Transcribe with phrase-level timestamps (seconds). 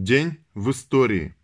[0.00, 1.34] День в истории.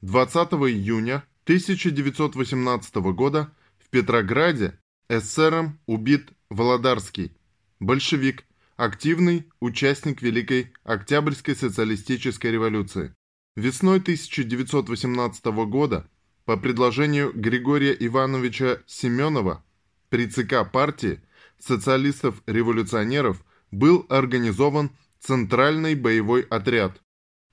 [0.00, 7.32] 20 июня 1918 года в Петрограде эсером убит Володарский,
[7.78, 13.14] большевик, активный участник Великой Октябрьской социалистической революции.
[13.54, 16.10] Весной 1918 года
[16.46, 19.64] по предложению Григория Ивановича Семенова
[20.08, 21.22] при ЦК партии
[21.60, 24.90] социалистов-революционеров был организован
[25.20, 27.00] Центральный боевой отряд.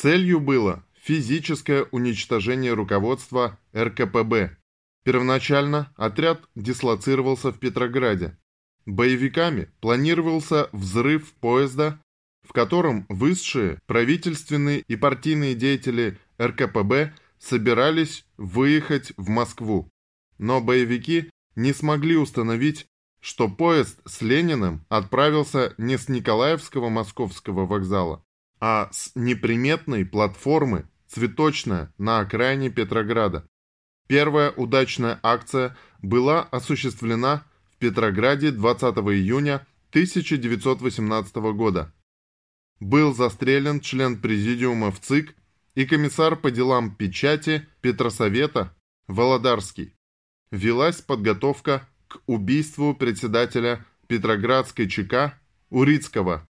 [0.00, 4.56] Целью было физическое уничтожение руководства РКПБ.
[5.02, 8.38] Первоначально отряд дислоцировался в Петрограде.
[8.86, 12.00] Боевиками планировался взрыв поезда,
[12.46, 19.90] в котором высшие правительственные и партийные деятели РКПБ собирались выехать в Москву.
[20.38, 22.86] Но боевики не смогли установить,
[23.20, 28.22] что поезд с Лениным отправился не с Николаевского московского вокзала,
[28.60, 33.46] а с неприметной платформы «Цветочная» на окраине Петрограда.
[34.08, 41.92] Первая удачная акция была осуществлена в Петрограде 20 июня 1918 года.
[42.80, 45.34] Был застрелен член президиума в ЦИК
[45.74, 48.74] и комиссар по делам печати Петросовета
[49.06, 49.94] Володарский.
[50.50, 55.38] Велась подготовка к убийству председателя Петроградской ЧК
[55.70, 56.47] Урицкого.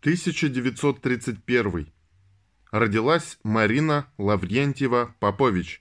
[0.00, 1.92] 1931.
[2.70, 5.80] Родилась Марина Лаврентьева-Попович,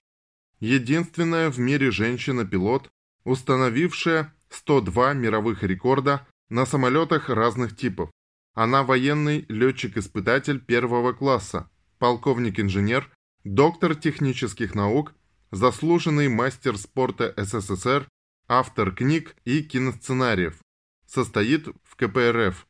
[0.59, 2.89] единственная в мире женщина-пилот,
[3.25, 8.09] установившая 102 мировых рекорда на самолетах разных типов.
[8.55, 13.11] Она военный летчик-испытатель первого класса, полковник-инженер,
[13.43, 15.13] доктор технических наук,
[15.51, 18.07] заслуженный мастер спорта СССР,
[18.47, 20.57] автор книг и киносценариев.
[21.05, 22.65] Состоит в КПРФ.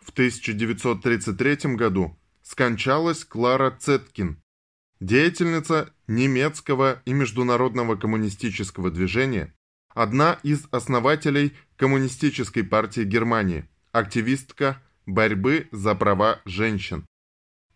[0.00, 4.42] В 1933 году скончалась Клара Цеткин,
[4.98, 9.54] деятельница немецкого и международного коммунистического движения,
[9.94, 17.06] одна из основателей Коммунистической партии Германии, активистка борьбы за права женщин.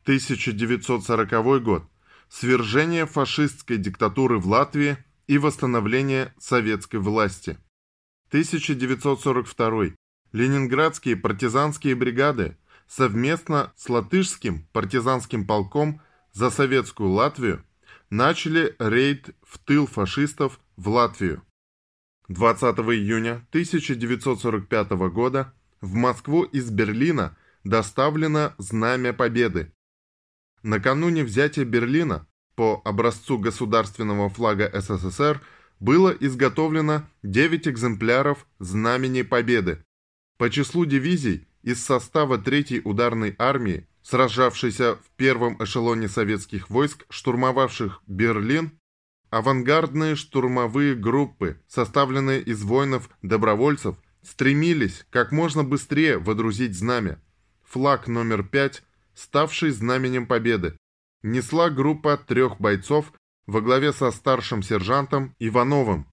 [0.03, 1.91] 1940 год.
[2.28, 7.59] Свержение фашистской диктатуры в Латвии и восстановление советской власти.
[8.28, 9.94] 1942.
[10.34, 12.56] Ленинградские партизанские бригады
[12.89, 16.03] совместно с латышским партизанским полком
[16.33, 17.65] за советскую Латвию
[18.11, 21.45] начали рейд в тыл фашистов в Латвию.
[22.27, 29.72] 20 июня 1945 года в Москву из Берлина доставлено Знамя Победы,
[30.65, 35.41] Накануне взятия Берлина по образцу государственного флага СССР
[35.78, 39.84] было изготовлено 9 экземпляров Знамени Победы.
[40.37, 48.03] По числу дивизий из состава 3-й ударной армии, сражавшейся в первом эшелоне советских войск, штурмовавших
[48.06, 48.78] Берлин,
[49.31, 57.22] авангардные штурмовые группы, составленные из воинов-добровольцев, стремились как можно быстрее водрузить знамя.
[57.62, 58.83] Флаг номер 5
[59.15, 60.77] ставший знаменем победы,
[61.22, 63.12] несла группа трех бойцов
[63.47, 66.06] во главе со старшим сержантом Ивановым.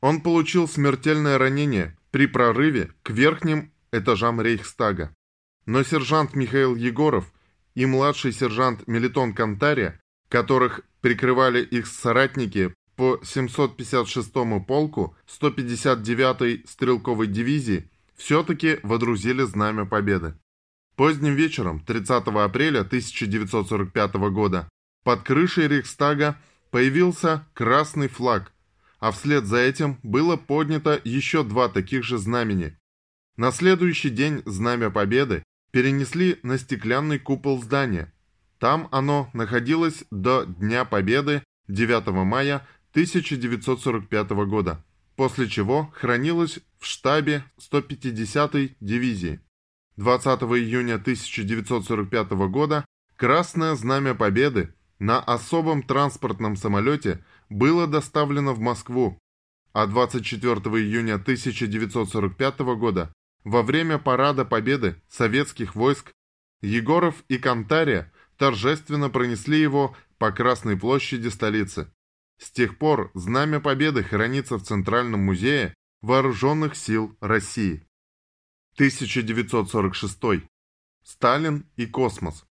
[0.00, 5.14] Он получил смертельное ранение при прорыве к верхним этажам Рейхстага.
[5.66, 7.32] Но сержант Михаил Егоров
[7.74, 17.90] и младший сержант Мелитон Кантария, которых прикрывали их соратники по 756-му полку 159-й стрелковой дивизии,
[18.16, 20.34] все-таки водрузили знамя победы.
[20.96, 24.68] Поздним вечером 30 апреля 1945 года
[25.04, 26.38] под крышей Рейхстага
[26.70, 28.52] появился красный флаг,
[29.06, 32.76] а вслед за этим было поднято еще два таких же знамени.
[33.36, 38.12] На следующий день Знамя Победы перенесли на стеклянный купол здания.
[38.58, 44.84] Там оно находилось до Дня Победы 9 мая 1945 года,
[45.14, 49.38] после чего хранилось в штабе 150-й дивизии.
[49.98, 52.84] 20 июня 1945 года
[53.14, 59.18] Красное Знамя Победы на особом транспортном самолете было доставлено в Москву,
[59.72, 63.12] а 24 июня 1945 года
[63.44, 66.12] во время Парада Победы советских войск
[66.62, 71.92] Егоров и Кантария торжественно пронесли его по Красной площади столицы.
[72.38, 77.86] С тех пор Знамя Победы хранится в Центральном музее Вооруженных сил России.
[78.74, 80.48] 1946.
[81.02, 82.44] Сталин и космос.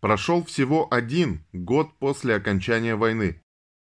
[0.00, 3.42] Прошел всего один год после окончания войны,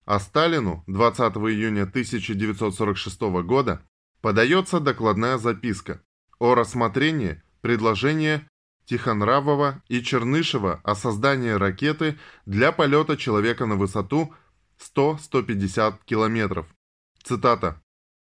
[0.06, 3.82] а Сталину 20 июня 1946 года
[4.22, 6.02] подается докладная записка
[6.40, 8.48] о рассмотрении предложения
[8.86, 14.34] Тихонравова и Чернышева о создании ракеты для полета человека на высоту
[14.96, 16.68] 100-150 километров.
[17.24, 17.82] Цитата.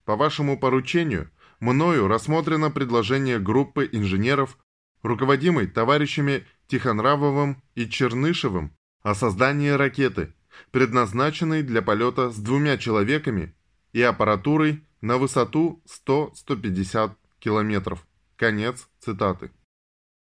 [0.06, 1.30] «По вашему поручению
[1.60, 4.58] мною рассмотрено предложение группы инженеров,
[5.02, 10.34] руководимой товарищами Тихонравовым и Чернышевым, о создании ракеты,
[10.70, 13.54] предназначенной для полета с двумя человеками
[13.92, 18.06] и аппаратурой на высоту 100-150 километров.
[18.36, 19.50] Конец цитаты.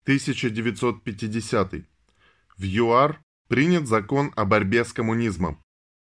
[0.05, 1.75] 1950.
[2.57, 5.63] В ЮАР принят закон о борьбе с коммунизмом.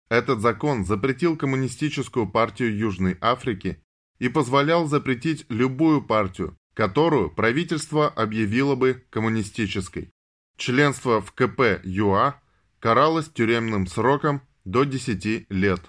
[0.09, 3.81] Этот закон запретил коммунистическую партию Южной Африки
[4.19, 10.11] и позволял запретить любую партию, которую правительство объявило бы коммунистической.
[10.57, 12.39] Членство в КП ЮА
[12.83, 15.79] каралось тюремным сроком до 10 лет.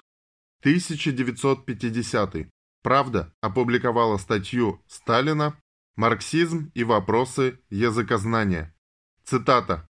[0.61, 2.47] 1950.
[2.81, 5.59] Правда опубликовала статью Сталина
[5.97, 8.73] «Марксизм и вопросы языкознания».
[9.25, 9.85] Цитата.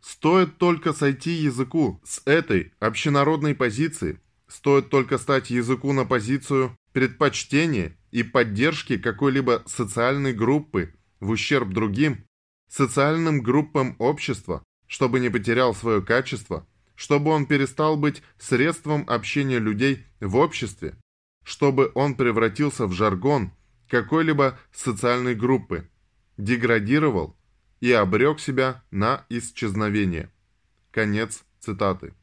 [0.00, 7.98] «Стоит только сойти языку с этой общенародной позиции, стоит только стать языку на позицию предпочтения
[8.12, 12.24] и поддержки какой-либо социальной группы в ущерб другим,
[12.68, 20.04] социальным группам общества, чтобы не потерял свое качество, чтобы он перестал быть средством общения людей
[20.20, 20.94] в обществе,
[21.42, 23.52] чтобы он превратился в жаргон
[23.88, 25.88] какой-либо социальной группы,
[26.36, 27.36] деградировал
[27.80, 30.30] и обрек себя на исчезновение.
[30.90, 32.14] Конец цитаты.